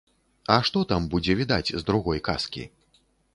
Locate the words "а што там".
0.53-1.05